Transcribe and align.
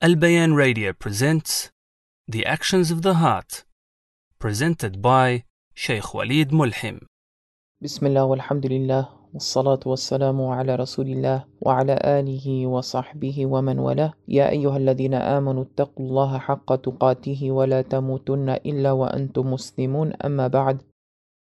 Bayan 0.00 0.54
Radio 0.54 0.94
presents 0.94 1.68
The 2.26 2.46
Actions 2.46 2.90
of 2.90 3.02
the 3.02 3.14
Heart, 3.20 3.64
presented 4.38 5.02
by 5.02 5.44
Sheikh 5.74 6.14
Walid 6.14 6.50
Mulhim. 6.52 7.04
بسم 7.82 8.06
الله 8.06 8.24
والحمد 8.24 8.66
لله 8.66 9.08
والصلاة 9.34 9.80
والسلام 9.86 10.40
على 10.40 10.74
رسول 10.76 11.06
الله 11.08 11.44
وعلى 11.60 12.00
آله 12.04 12.66
وصحبه 12.66 13.46
ومن 13.46 13.78
والاه 13.78 14.12
يا 14.28 14.48
أيها 14.50 14.76
الذين 14.76 15.14
آمنوا 15.14 15.62
اتقوا 15.62 16.06
الله 16.06 16.38
حق 16.38 16.74
تقاته 16.76 17.50
ولا 17.50 17.82
تموتن 17.82 18.48
إلا 18.48 18.92
وأنتم 18.92 19.52
مسلمون 19.52 20.12
أما 20.12 20.48
بعد 20.48 20.80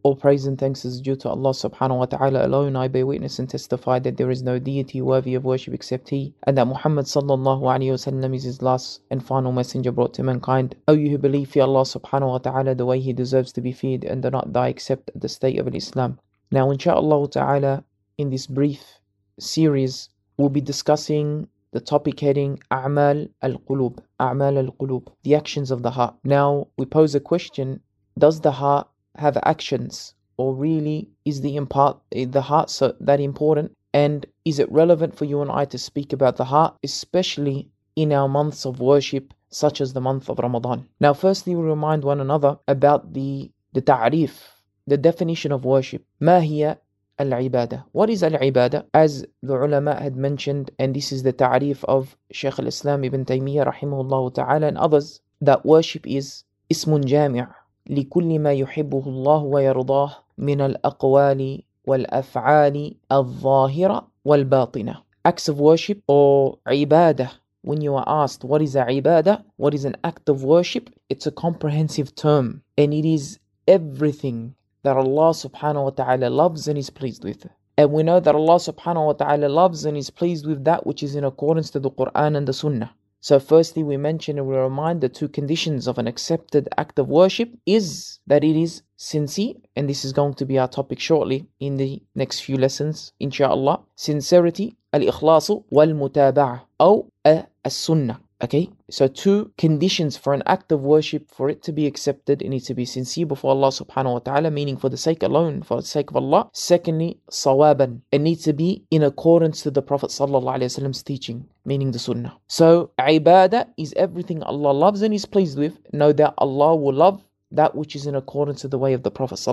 All 0.01 0.15
praise 0.15 0.45
and 0.45 0.57
thanks 0.57 0.85
is 0.85 1.01
due 1.01 1.17
to 1.17 1.29
Allah 1.29 1.49
subhanahu 1.49 1.97
wa 1.97 2.05
ta'ala 2.05 2.47
alone. 2.47 2.77
I 2.77 2.87
bear 2.87 3.05
witness 3.05 3.37
and 3.37 3.49
testify 3.49 3.99
that 3.99 4.15
there 4.15 4.31
is 4.31 4.41
no 4.41 4.57
deity 4.57 5.01
worthy 5.01 5.35
of 5.35 5.43
worship 5.43 5.73
except 5.73 6.07
He, 6.07 6.33
and 6.43 6.57
that 6.57 6.67
Muhammad 6.67 7.05
sallallahu 7.05 7.63
alayhi 7.63 7.91
wasallam 7.91 8.33
is 8.33 8.43
His 8.43 8.61
last 8.61 9.01
and 9.11 9.21
final 9.21 9.51
messenger 9.51 9.91
brought 9.91 10.13
to 10.13 10.23
mankind. 10.23 10.77
O 10.87 10.93
you 10.93 11.09
who 11.09 11.17
believe 11.17 11.49
fear 11.49 11.63
Allah 11.63 11.81
subhanahu 11.81 12.29
wa 12.29 12.37
ta'ala 12.37 12.75
the 12.75 12.85
way 12.85 13.01
He 13.01 13.11
deserves 13.11 13.51
to 13.51 13.61
be 13.61 13.73
feared 13.73 14.05
and 14.05 14.23
do 14.23 14.29
not 14.29 14.53
die 14.53 14.69
except 14.69 15.09
at 15.09 15.19
the 15.19 15.27
state 15.27 15.59
of 15.59 15.67
Islam. 15.75 16.17
Now, 16.49 16.71
inshallah 16.71 17.29
ta'ala, 17.29 17.83
in 18.17 18.29
this 18.29 18.47
brief 18.47 19.01
series, 19.37 20.07
we'll 20.37 20.47
be 20.47 20.61
discussing 20.61 21.49
the 21.73 21.81
topic 21.81 22.21
heading 22.21 22.57
A'mal 22.71 23.27
al-Qulub, 23.41 23.99
A'mal 24.21 24.65
al-Qulub, 24.65 25.11
the 25.23 25.35
actions 25.35 25.71
of 25.71 25.83
the 25.83 25.91
heart. 25.91 26.15
Now, 26.23 26.67
we 26.77 26.85
pose 26.85 27.15
a 27.15 27.19
question, 27.19 27.81
does 28.17 28.39
the 28.39 28.51
heart 28.51 28.87
have 29.18 29.36
actions 29.44 30.14
or 30.36 30.54
really 30.54 31.08
is 31.24 31.40
the 31.40 31.56
impart 31.56 31.98
the 32.10 32.42
heart 32.42 32.70
so 32.70 32.94
that 33.00 33.20
important 33.20 33.72
and 33.92 34.26
is 34.44 34.58
it 34.58 34.70
relevant 34.70 35.16
for 35.16 35.24
you 35.24 35.40
and 35.40 35.50
I 35.50 35.64
to 35.66 35.78
speak 35.78 36.12
about 36.12 36.36
the 36.36 36.44
heart 36.44 36.76
especially 36.82 37.68
in 37.96 38.12
our 38.12 38.28
months 38.28 38.66
of 38.66 38.80
worship 38.80 39.32
such 39.50 39.80
as 39.80 39.92
the 39.92 40.00
month 40.00 40.28
of 40.28 40.38
Ramadan 40.38 40.88
now 41.00 41.12
firstly 41.12 41.54
we 41.54 41.62
remind 41.62 42.04
one 42.04 42.20
another 42.20 42.58
about 42.66 43.12
the 43.14 43.50
the 43.72 43.80
ta'rif 43.80 44.62
the 44.86 44.96
definition 44.96 45.52
of 45.52 45.64
worship 45.64 46.04
ما 46.20 46.42
هي 46.42 46.76
العبادة 47.20 47.84
what 47.92 48.10
is 48.10 48.22
العبادة 48.22 48.86
as 48.92 49.24
the 49.42 49.54
ulama 49.54 49.94
had 49.94 50.16
mentioned 50.16 50.70
and 50.78 50.94
this 50.94 51.12
is 51.12 51.22
the 51.22 51.32
ta'rif 51.32 51.84
of 51.84 52.16
Shaykh 52.32 52.58
al-Islam 52.58 53.04
ibn 53.04 53.24
Taymiyyah 53.24 53.72
rahimahullah 53.72 54.34
ta'ala 54.34 54.66
and 54.66 54.78
others 54.78 55.20
that 55.40 55.64
worship 55.64 56.06
is 56.06 56.44
اسم 56.72 57.00
جامع 57.00 57.54
لكل 57.89 58.39
ما 58.39 58.53
يحبه 58.53 59.03
الله 59.07 59.43
ويرضاه 59.43 60.11
من 60.37 60.61
الأقوال 60.61 61.61
والأفعال 61.87 62.95
الظاهرة 63.11 64.07
والباطنة 64.25 64.95
acts 65.27 65.49
of 65.49 65.59
worship 65.59 65.97
or 66.07 66.57
عبادة 66.67 67.29
when 67.63 67.81
you 67.81 67.95
are 67.95 68.07
asked 68.07 68.43
what 68.43 68.61
is 68.61 68.75
a 68.75 68.83
عبادة 68.85 69.43
what 69.57 69.73
is 69.73 69.85
an 69.85 69.95
act 70.03 70.29
of 70.29 70.43
worship 70.43 70.89
it's 71.09 71.25
a 71.27 71.31
comprehensive 71.31 72.13
term 72.15 72.61
and 72.77 72.93
it 72.93 73.05
is 73.05 73.39
everything 73.67 74.53
that 74.83 74.95
Allah 74.95 75.31
subhanahu 75.31 75.83
wa 75.83 75.89
ta'ala 75.89 76.29
loves 76.29 76.67
and 76.67 76.77
is 76.77 76.89
pleased 76.89 77.23
with 77.23 77.47
and 77.77 77.91
we 77.91 78.03
know 78.03 78.19
that 78.19 78.35
Allah 78.35 78.55
subhanahu 78.57 79.05
wa 79.07 79.13
ta'ala 79.13 79.47
loves 79.47 79.85
and 79.85 79.97
is 79.97 80.09
pleased 80.09 80.45
with 80.45 80.63
that 80.63 80.85
which 80.85 81.01
is 81.01 81.15
in 81.15 81.23
accordance 81.23 81.69
to 81.71 81.79
the 81.79 81.89
Quran 81.91 82.37
and 82.37 82.47
the 82.47 82.53
Sunnah 82.53 82.91
so, 83.21 83.37
firstly, 83.37 83.83
we 83.83 83.97
mention 83.97 84.37
and 84.37 84.47
we 84.47 84.55
remind 84.55 85.01
the 85.01 85.09
two 85.09 85.27
conditions 85.27 85.87
of 85.87 85.97
an 85.97 86.07
accepted 86.07 86.69
act 86.77 86.97
of 86.99 87.09
worship 87.09 87.49
is 87.65 88.19
that 88.27 88.45
it 88.45 88.55
is 88.55 88.81
sincere, 88.95 89.55
and 89.75 89.89
this 89.89 90.05
is 90.05 90.13
going 90.13 90.35
to 90.35 90.45
be 90.45 90.57
our 90.57 90.69
topic 90.69 90.99
shortly 90.99 91.45
in 91.59 91.75
the 91.75 92.01
next 92.15 92.39
few 92.41 92.57
lessons, 92.57 93.11
inshallah. 93.19 93.81
Sincerity, 93.95 94.77
al-ikhlasu 94.93 95.65
wal-mutaba'a, 95.69 96.61
or 96.79 97.07
as-sunnah. 97.25 98.21
Okay, 98.41 98.69
so 98.89 99.09
two 99.09 99.51
conditions 99.57 100.15
for 100.15 100.33
an 100.33 100.43
act 100.45 100.71
of 100.71 100.79
worship 100.79 101.29
for 101.29 101.49
it 101.49 101.61
to 101.63 101.73
be 101.73 101.85
accepted, 101.85 102.41
it 102.41 102.47
needs 102.47 102.67
to 102.67 102.73
be 102.73 102.85
sincere 102.85 103.25
before 103.25 103.51
Allah 103.51 103.67
subhanahu 103.67 104.13
wa 104.13 104.19
ta'ala, 104.19 104.49
meaning 104.49 104.77
for 104.77 104.87
the 104.87 104.95
sake 104.95 105.23
alone, 105.23 105.61
for 105.61 105.81
the 105.81 105.87
sake 105.87 106.09
of 106.09 106.15
Allah. 106.15 106.49
Secondly, 106.53 107.19
sawaban, 107.29 107.99
it 108.13 108.19
needs 108.19 108.43
to 108.43 108.53
be 108.53 108.85
in 108.91 109.03
accordance 109.03 109.61
to 109.63 109.71
the 109.71 109.81
Prophet 109.81 110.09
wasallam's 110.09 111.03
teaching, 111.03 111.49
meaning 111.65 111.91
the 111.91 111.99
sunnah. 111.99 112.37
So, 112.47 112.91
ibadah 112.97 113.67
is 113.75 113.93
everything 113.97 114.41
Allah 114.43 114.71
loves 114.71 115.01
and 115.01 115.13
is 115.13 115.25
pleased 115.25 115.57
with. 115.57 115.77
Know 115.91 116.13
that 116.13 116.33
Allah 116.37 116.77
will 116.77 116.93
love 116.93 117.21
that 117.51 117.75
which 117.75 117.93
is 117.93 118.07
in 118.07 118.15
accordance 118.15 118.61
to 118.61 118.69
the 118.69 118.77
way 118.77 118.93
of 118.93 119.03
the 119.03 119.11
Prophet. 119.11 119.45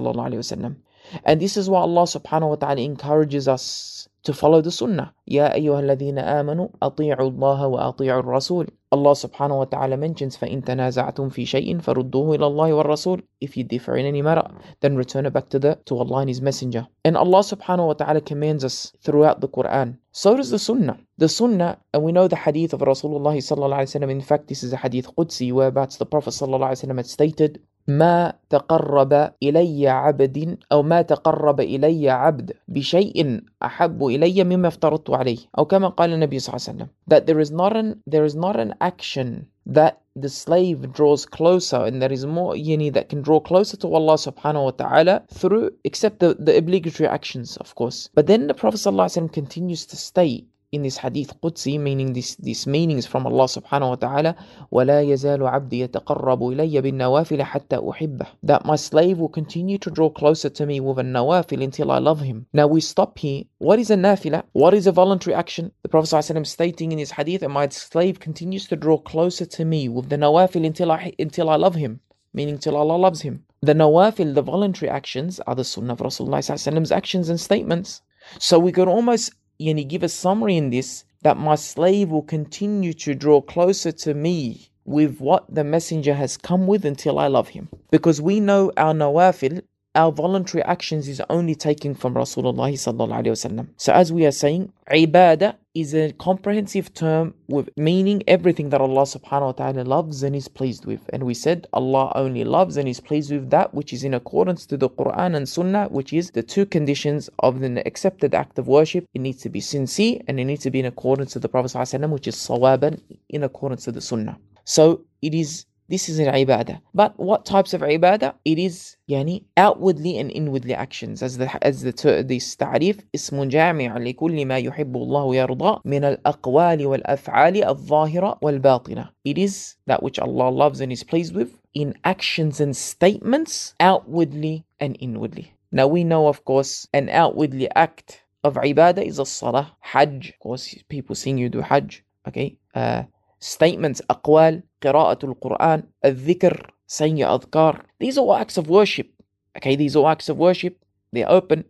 And 1.24 1.40
this 1.40 1.56
is 1.56 1.68
why 1.68 1.80
Allah 1.80 2.02
subhanahu 2.02 2.48
wa 2.50 2.54
ta'ala 2.54 2.82
encourages 2.82 3.48
us 3.48 4.08
to 4.26 4.34
follow 4.34 4.60
the 4.60 4.70
sunnah. 4.70 5.14
يا 5.28 5.54
أيها 5.54 5.80
الذين 5.80 6.18
آمنوا 6.18 6.68
أطيعوا 6.82 7.30
الله 7.30 7.66
وأطيعوا 7.66 8.20
الرسول. 8.20 8.66
Allah 8.92 9.12
subhanahu 9.12 9.58
wa 9.58 9.64
ta'ala 9.64 9.96
mentions 9.96 10.36
فإن 10.36 10.64
تنازعتم 10.64 11.30
في 11.30 11.46
شيء 11.46 11.78
فردوه 11.78 12.34
إلى 12.34 12.46
الله 12.46 12.72
والرسول. 12.74 13.22
If 13.40 13.56
you 13.56 13.64
differ 13.64 13.96
in 13.96 14.06
any 14.06 14.22
matter, 14.22 14.42
then 14.80 14.96
return 14.96 15.26
it 15.26 15.32
back 15.32 15.48
to 15.50 15.58
the 15.58 15.78
to 15.86 15.96
Allah 15.96 16.18
and 16.18 16.28
His 16.28 16.42
Messenger. 16.42 16.86
And 17.04 17.16
Allah 17.16 17.40
subhanahu 17.40 17.86
wa 17.86 17.92
ta'ala 17.94 18.20
commands 18.20 18.64
us 18.64 18.92
throughout 19.00 19.40
the 19.40 19.48
Quran. 19.48 19.98
So 20.10 20.36
does 20.36 20.50
the 20.50 20.58
Sunnah. 20.58 20.98
The 21.18 21.28
Sunnah, 21.28 21.78
and 21.94 22.02
we 22.02 22.10
know 22.10 22.26
the 22.26 22.36
hadith 22.36 22.72
of 22.72 22.80
Rasulullah 22.80 23.36
sallallahu 23.36 23.86
alaihi 23.86 24.00
wasallam. 24.00 24.10
In 24.10 24.20
fact, 24.20 24.48
this 24.48 24.64
is 24.64 24.72
a 24.72 24.76
hadith 24.76 25.08
Qudsi 25.16 25.52
whereabouts 25.52 25.98
the 25.98 26.06
Prophet 26.06 26.30
sallallahu 26.30 26.70
alaihi 26.70 26.84
wasallam 26.84 26.96
had 26.96 27.06
stated, 27.06 27.60
ما 27.87 28.33
تقرب 28.49 29.31
إلي 29.43 29.87
عبد 29.87 30.57
أو 30.71 30.83
ما 30.83 31.01
تقرب 31.01 31.59
إلي 31.59 32.09
عبد 32.09 32.51
بشيء 32.67 33.41
أحب 33.63 34.05
إلي 34.05 34.43
مما 34.43 34.67
افترضت 34.67 35.09
عليه 35.09 35.37
أو 35.57 35.65
كما 35.65 35.87
قال 35.87 36.13
النبي 36.13 36.39
صلى 36.39 36.55
الله 36.55 36.67
عليه 36.67 36.77
وسلم 36.77 36.87
that 37.13 37.25
there 37.25 37.39
is 37.39 37.51
not 37.51 37.75
an 37.75 37.95
there 38.07 38.25
is 38.25 38.35
not 38.35 38.55
an 38.59 38.73
action 38.81 39.45
that 39.65 40.01
the 40.15 40.29
slave 40.29 40.91
draws 40.91 41.25
closer 41.25 41.85
and 41.85 42.01
there 42.01 42.11
is 42.11 42.25
more 42.25 42.53
yani 42.55 42.91
that 42.91 43.09
can 43.09 43.21
draw 43.21 43.39
closer 43.39 43.77
to 43.77 43.87
Allah 43.87 44.15
subhanahu 44.15 44.63
wa 44.65 44.71
ta'ala 44.71 45.23
through 45.31 45.71
except 45.83 46.19
the, 46.19 46.35
the 46.39 46.57
obligatory 46.57 47.07
actions 47.07 47.57
of 47.57 47.73
course 47.75 48.09
but 48.13 48.27
then 48.27 48.47
the 48.47 48.53
Prophet 48.53 48.77
ﷺ 48.77 49.31
continues 49.31 49.85
to 49.85 49.95
state 49.95 50.47
in 50.71 50.83
this 50.83 50.97
hadith 50.97 51.33
Qudsi, 51.41 51.77
meaning 51.77 52.13
this, 52.13 52.35
these 52.35 52.65
meanings 52.65 53.05
from 53.05 53.27
Allah 53.27 53.43
subhanahu 53.43 53.89
wa 53.89 53.95
ta'ala, 53.95 54.35
وَلَا 54.71 55.03
يَزَالُ 55.03 55.39
عَبْدِي 55.39 55.89
يَتَقَرَّبُ 55.89 56.39
إِلَيَّ 56.55 56.81
بِالنَّوَافِلِ 56.81 57.41
حَتَّى 57.41 57.77
أُحِبَّهُ 57.77 58.27
That 58.43 58.63
my 58.65 58.77
slave 58.77 59.17
will 59.19 59.27
continue 59.27 59.77
to 59.79 59.91
draw 59.91 60.09
closer 60.09 60.49
to 60.49 60.65
me 60.65 60.79
with 60.79 60.97
a 60.99 61.03
nawafil 61.03 61.61
until 61.61 61.91
I 61.91 61.97
love 61.97 62.21
him. 62.21 62.45
Now 62.53 62.67
we 62.67 62.79
stop 62.79 63.19
here. 63.19 63.43
What 63.57 63.79
is 63.79 63.91
a 63.91 63.97
nafila? 63.97 64.43
What 64.53 64.73
is 64.73 64.87
a 64.87 64.93
voluntary 64.93 65.33
action? 65.33 65.73
The 65.83 65.89
Prophet 65.89 66.15
ﷺ 66.15 66.47
stating 66.47 66.93
in 66.93 66.99
his 66.99 67.11
hadith 67.11 67.41
that 67.41 67.49
my 67.49 67.67
slave 67.67 68.21
continues 68.21 68.65
to 68.67 68.77
draw 68.77 68.97
closer 68.97 69.45
to 69.45 69.65
me 69.65 69.89
with 69.89 70.07
the 70.07 70.15
nawafil 70.15 70.65
until 70.65 70.93
I, 70.93 71.13
until 71.19 71.49
I 71.49 71.57
love 71.57 71.75
him, 71.75 71.99
meaning 72.33 72.57
till 72.57 72.77
Allah 72.77 72.95
loves 72.95 73.21
him. 73.21 73.43
The 73.61 73.73
nawafil, 73.73 74.35
the 74.35 74.41
voluntary 74.41 74.89
actions, 74.89 75.41
are 75.41 75.55
the 75.55 75.65
sunnah 75.65 75.93
of 75.93 75.99
Rasulullah's 75.99 76.91
actions 76.91 77.27
and 77.27 77.39
statements. 77.39 78.01
So 78.39 78.57
we 78.57 78.71
could 78.71 78.87
almost 78.87 79.33
yani 79.60 79.86
give 79.86 80.02
a 80.02 80.08
summary 80.08 80.56
in 80.56 80.70
this 80.70 81.04
that 81.22 81.36
my 81.36 81.54
slave 81.54 82.10
will 82.10 82.22
continue 82.22 82.92
to 82.92 83.14
draw 83.14 83.40
closer 83.40 83.92
to 83.92 84.14
me 84.14 84.68
with 84.84 85.18
what 85.20 85.44
the 85.52 85.64
messenger 85.64 86.14
has 86.14 86.36
come 86.36 86.66
with 86.66 86.84
until 86.84 87.18
I 87.18 87.26
love 87.26 87.48
him. 87.48 87.68
Because 87.90 88.20
we 88.22 88.38
know 88.40 88.72
our 88.76 88.94
nawafil, 88.94 89.62
our 89.94 90.12
voluntary 90.12 90.62
actions 90.62 91.08
is 91.08 91.20
only 91.30 91.54
taken 91.54 91.94
from 91.94 92.14
Rasulullah 92.14 92.72
sallallahu. 92.72 93.68
So 93.76 93.92
as 93.92 94.12
we 94.12 94.24
are 94.26 94.30
saying, 94.32 94.72
ibadah 94.90 95.56
is 95.80 95.94
a 95.94 96.12
comprehensive 96.14 96.92
term 96.94 97.34
with 97.48 97.68
meaning 97.76 98.22
everything 98.26 98.70
that 98.70 98.80
Allah 98.80 99.02
subhanahu 99.02 99.46
wa 99.46 99.52
ta'ala 99.52 99.82
loves 99.84 100.22
and 100.22 100.34
is 100.34 100.48
pleased 100.48 100.86
with. 100.86 101.02
And 101.12 101.24
we 101.24 101.34
said 101.34 101.66
Allah 101.74 102.10
only 102.14 102.44
loves 102.44 102.78
and 102.78 102.88
is 102.88 102.98
pleased 102.98 103.30
with 103.30 103.50
that 103.50 103.74
which 103.74 103.92
is 103.92 104.02
in 104.02 104.14
accordance 104.14 104.64
to 104.66 104.78
the 104.78 104.88
Quran 104.88 105.36
and 105.36 105.46
Sunnah, 105.46 105.88
which 105.88 106.14
is 106.14 106.30
the 106.30 106.42
two 106.42 106.64
conditions 106.64 107.28
of 107.40 107.60
the 107.60 107.86
accepted 107.86 108.34
act 108.34 108.58
of 108.58 108.68
worship. 108.68 109.06
It 109.12 109.20
needs 109.20 109.42
to 109.42 109.50
be 109.50 109.60
sincere 109.60 110.20
and 110.26 110.40
it 110.40 110.46
needs 110.46 110.62
to 110.62 110.70
be 110.70 110.80
in 110.80 110.86
accordance 110.86 111.34
to 111.34 111.38
the 111.38 111.48
Prophet 111.48 111.74
which 112.10 112.26
is 112.26 112.36
sawaban, 112.36 113.00
in 113.28 113.44
accordance 113.44 113.84
to 113.84 113.92
the 113.92 114.00
Sunnah. 114.00 114.38
So 114.64 115.02
it 115.20 115.34
is 115.34 115.66
this 115.91 116.07
is 116.07 116.19
an 116.19 116.33
ibadah. 116.33 116.79
But 116.93 117.19
what 117.19 117.45
types 117.45 117.73
of 117.73 117.81
ibadah? 117.81 118.35
It 118.45 118.57
is 118.57 118.95
يعني 119.09 119.43
outwardly 119.57 120.17
and 120.17 120.31
inwardly 120.31 120.73
actions 120.73 121.21
as 121.21 121.37
the 121.37 121.47
as 121.61 121.81
the 121.81 122.23
this 122.25 122.55
تعريف 122.55 122.99
اسم 123.15 123.43
جامع 123.43 123.97
لكل 123.97 124.45
ما 124.45 124.57
يحب 124.57 124.95
الله 124.95 125.23
ويرضى 125.23 125.81
من 125.85 126.03
الأقوال 126.03 126.85
والأفعال 126.85 127.63
الظاهرة 127.63 128.39
والباطنة. 128.41 129.09
It 129.25 129.37
is 129.37 129.75
that 129.85 130.01
which 130.01 130.17
Allah 130.17 130.49
loves 130.49 130.79
and 130.79 130.93
is 130.93 131.03
pleased 131.03 131.35
with 131.35 131.59
in 131.73 131.93
actions 132.05 132.61
and 132.61 132.75
statements 132.75 133.75
outwardly 133.81 134.63
and 134.79 134.95
inwardly. 135.01 135.53
Now 135.73 135.87
we 135.87 136.05
know 136.05 136.27
of 136.27 136.45
course 136.45 136.87
an 136.93 137.09
outwardly 137.09 137.69
act 137.75 138.21
of 138.45 138.53
ibadah 138.55 139.05
is 139.05 139.19
a 139.19 139.25
salah, 139.25 139.75
hajj. 139.81 140.29
Of 140.29 140.39
course 140.39 140.73
people 140.87 141.15
seeing 141.15 141.37
you 141.37 141.49
do 141.49 141.59
hajj. 141.59 142.03
Okay. 142.27 142.57
Uh, 142.73 143.03
statements, 143.39 144.01
أقوال, 144.09 144.63
قراءة 144.81 145.25
القرآن, 145.25 145.83
الذكر, 146.05 146.71
saying 146.87 147.17
your 147.17 147.29
adhkar. 147.29 147.81
These 147.99 148.17
are 148.17 148.21
all 148.21 148.35
acts 148.35 148.57
of 148.57 148.69
worship. 148.69 149.09
Okay, 149.57 149.75
these 149.75 149.95
are 149.95 149.99
all 149.99 150.09
acts 150.09 150.29
of 150.29 150.37
worship. 150.37 150.83
They're 151.11 151.29
open. 151.29 151.65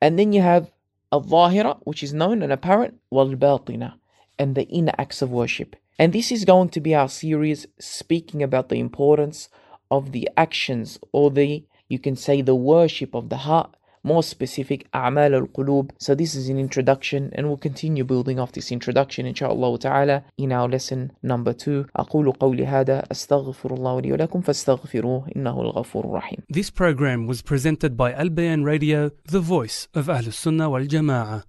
And 0.00 0.18
then 0.18 0.32
you 0.32 0.42
have 0.42 0.70
الظاهرة, 1.12 1.80
which 1.84 2.02
is 2.02 2.14
known 2.14 2.42
and 2.42 2.52
apparent, 2.52 2.94
والباطنة, 3.12 3.94
and 4.38 4.54
the 4.54 4.68
inner 4.68 4.92
acts 4.98 5.22
of 5.22 5.30
worship. 5.30 5.76
And 5.98 6.12
this 6.12 6.32
is 6.32 6.44
going 6.44 6.70
to 6.70 6.80
be 6.80 6.94
our 6.94 7.08
series 7.08 7.66
speaking 7.78 8.42
about 8.42 8.68
the 8.68 8.78
importance 8.78 9.48
of 9.90 10.12
the 10.12 10.28
actions 10.36 10.98
or 11.12 11.30
the, 11.30 11.64
you 11.88 11.98
can 11.98 12.16
say, 12.16 12.40
the 12.40 12.54
worship 12.54 13.14
of 13.14 13.28
the 13.28 13.38
heart 13.38 13.76
more 14.04 14.22
specific 14.22 14.86
أعمال 14.94 15.34
القلوب 15.34 15.90
so 15.98 16.14
this 16.14 16.34
is 16.34 16.48
an 16.48 16.58
introduction 16.58 17.30
and 17.34 17.46
we'll 17.46 17.58
continue 17.68 18.04
building 18.04 18.38
off 18.40 18.52
this 18.52 18.72
introduction 18.72 19.26
إن 19.26 19.34
شاء 19.34 19.52
الله 19.52 19.76
تعالى 19.76 20.22
in 20.40 20.52
our 20.52 20.68
lesson 20.68 21.10
number 21.22 21.52
two 21.52 21.84
أقول 21.96 22.32
قولي 22.32 22.66
هذا 22.66 23.02
أستغفر 23.12 23.74
الله 23.74 24.00
لي 24.00 24.12
ولكم 24.12 24.40
فاستغفروه 24.40 25.26
إنه 25.36 25.60
الغفور 25.60 26.04
الرحيم 26.04 26.38
This 26.50 26.70
program 26.70 27.26
was 27.26 27.42
presented 27.42 27.96
by 27.96 28.12
Al 28.12 28.30
Bayan 28.30 28.64
Radio, 28.64 29.10
the 29.30 29.40
voice 29.40 29.88
of 29.94 30.08
Ahl 30.08 30.30
Sunnah 30.32 30.70
wal 30.70 30.84
Jama'ah. 30.86 31.42